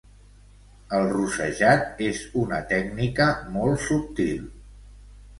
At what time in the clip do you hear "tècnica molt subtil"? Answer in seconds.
2.71-4.41